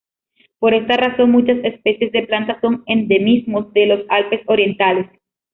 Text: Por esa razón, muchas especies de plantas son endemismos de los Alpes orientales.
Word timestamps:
Por 0.57 0.73
esa 0.73 0.97
razón, 0.97 1.29
muchas 1.29 1.63
especies 1.63 2.11
de 2.11 2.23
plantas 2.23 2.59
son 2.59 2.81
endemismos 2.87 3.71
de 3.71 3.85
los 3.85 4.01
Alpes 4.09 4.41
orientales. 4.47 5.05